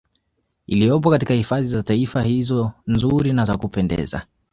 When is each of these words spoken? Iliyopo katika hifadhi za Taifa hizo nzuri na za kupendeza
Iliyopo 0.67 1.09
katika 1.09 1.33
hifadhi 1.33 1.65
za 1.65 1.83
Taifa 1.83 2.21
hizo 2.21 2.71
nzuri 2.87 3.33
na 3.33 3.45
za 3.45 3.57
kupendeza 3.57 4.25